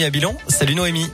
[0.00, 0.34] à Bilan.
[0.48, 1.06] Salut Noémie.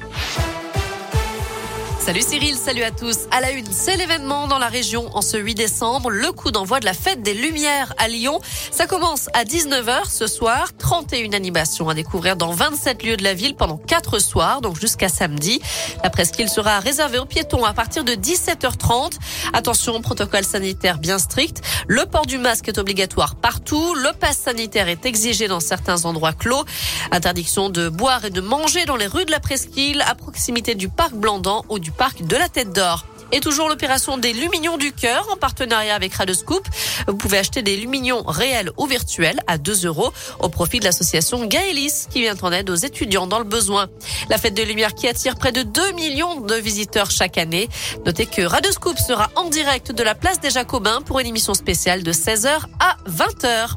[2.08, 3.26] Salut Cyril, salut à tous.
[3.30, 6.80] À la une, c'est l'événement dans la région en ce 8 décembre, le coup d'envoi
[6.80, 8.40] de la fête des Lumières à Lyon.
[8.70, 13.34] Ça commence à 19h ce soir, 31 animations à découvrir dans 27 lieux de la
[13.34, 15.60] ville pendant 4 soirs, donc jusqu'à samedi.
[16.02, 19.18] La presqu'île sera réservée aux piétons à partir de 17h30.
[19.52, 21.60] Attention, protocole sanitaire bien strict.
[21.88, 23.94] Le port du masque est obligatoire partout.
[23.96, 26.64] Le pass sanitaire est exigé dans certains endroits clos.
[27.10, 30.88] Interdiction de boire et de manger dans les rues de la presqu'île à proximité du
[30.88, 33.04] parc Blandan ou du parc de la Tête d'Or.
[33.30, 36.66] Et toujours l'opération des Lumignons du Cœur en partenariat avec Radescoop.
[37.06, 41.44] Vous pouvez acheter des Lumignons réels ou virtuels à 2 euros au profit de l'association
[41.44, 43.88] Gaëlis qui vient en aide aux étudiants dans le besoin.
[44.30, 47.68] La fête des Lumières qui attire près de 2 millions de visiteurs chaque année.
[48.06, 52.02] Notez que Radescoop sera en direct de la place des Jacobins pour une émission spéciale
[52.02, 53.72] de 16h à 20h.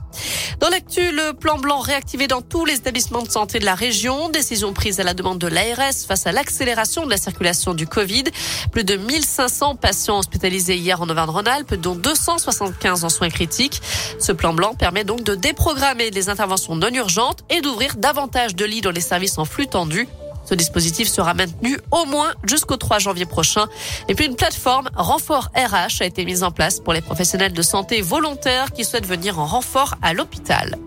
[0.62, 4.30] Dans l'actu, le plan blanc réactivé dans tous les établissements de santé de la région.
[4.30, 8.26] Décision prise à la demande de l'ARS face à l'accélération de la circulation du Covid.
[8.72, 9.41] Plus de 1500
[9.80, 13.82] patients hospitalisés hier en Auvergne-Rhône-Alpes, dont 275 en soins critiques.
[14.20, 18.66] Ce plan blanc permet donc de déprogrammer les interventions non urgentes et d'ouvrir davantage de
[18.66, 20.08] lits dans les services en flux tendu
[20.44, 23.68] ce dispositif sera maintenu au moins jusqu'au 3 janvier prochain.
[24.08, 27.62] Et puis une plateforme renfort RH a été mise en place pour les professionnels de
[27.62, 30.78] santé volontaires qui souhaitent venir en renfort à l'hôpital.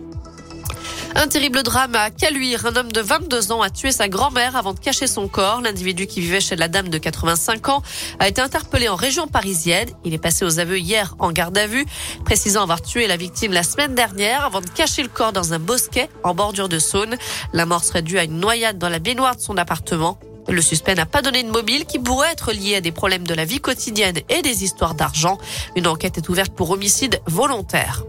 [1.16, 2.66] Un terrible drame à Caluire.
[2.66, 5.60] Un homme de 22 ans a tué sa grand-mère avant de cacher son corps.
[5.60, 7.82] L'individu qui vivait chez la dame de 85 ans
[8.18, 9.88] a été interpellé en région parisienne.
[10.04, 11.86] Il est passé aux aveux hier en garde à vue,
[12.24, 15.60] précisant avoir tué la victime la semaine dernière avant de cacher le corps dans un
[15.60, 17.16] bosquet en bordure de Saône.
[17.52, 20.18] La mort serait due à une noyade dans la baignoire de son appartement.
[20.48, 23.34] Le suspect n'a pas donné de mobile qui pourrait être lié à des problèmes de
[23.34, 25.38] la vie quotidienne et des histoires d'argent.
[25.76, 28.04] Une enquête est ouverte pour homicide volontaire.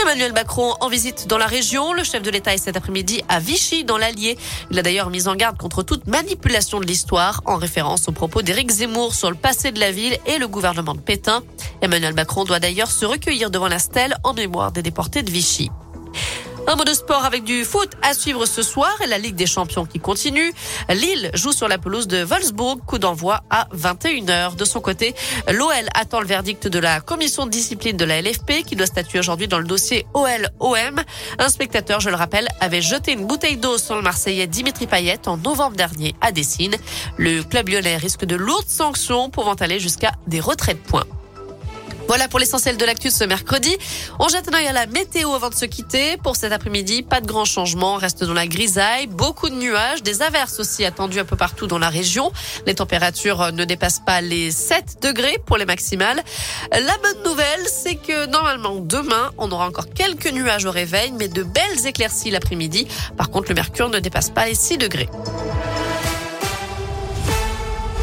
[0.00, 1.92] Emmanuel Macron en visite dans la région.
[1.92, 4.38] Le chef de l'État est cet après-midi à Vichy, dans l'Allier.
[4.70, 8.42] Il a d'ailleurs mis en garde contre toute manipulation de l'histoire, en référence aux propos
[8.42, 11.42] d'Éric Zemmour sur le passé de la ville et le gouvernement de Pétain.
[11.82, 15.70] Emmanuel Macron doit d'ailleurs se recueillir devant la stèle en mémoire des déportés de Vichy.
[16.68, 19.46] Un mot de sport avec du foot à suivre ce soir et la Ligue des
[19.46, 20.52] Champions qui continue.
[20.88, 24.56] Lille joue sur la pelouse de Wolfsburg, coup d'envoi à 21h.
[24.56, 25.14] De son côté,
[25.48, 29.20] l'OL attend le verdict de la commission de discipline de la LFP qui doit statuer
[29.20, 31.02] aujourd'hui dans le dossier OL-OM.
[31.38, 35.28] Un spectateur, je le rappelle, avait jeté une bouteille d'eau sur le Marseillais Dimitri Payet
[35.28, 36.74] en novembre dernier à Dessine.
[37.16, 41.15] Le club lyonnais risque de lourdes sanctions pouvant aller jusqu'à des retraits de points.
[42.08, 43.76] Voilà pour l'essentiel de l'actu ce mercredi.
[44.20, 46.16] On jette un œil à la météo avant de se quitter.
[46.16, 47.96] Pour cet après-midi, pas de grands changements.
[47.96, 51.78] reste dans la grisaille, beaucoup de nuages, des averses aussi attendues un peu partout dans
[51.78, 52.30] la région.
[52.66, 56.22] Les températures ne dépassent pas les 7 degrés pour les maximales.
[56.70, 61.28] La bonne nouvelle, c'est que normalement demain, on aura encore quelques nuages au réveil, mais
[61.28, 62.86] de belles éclaircies l'après-midi.
[63.16, 65.08] Par contre, le mercure ne dépasse pas les 6 degrés.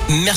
[0.09, 0.29] Merci.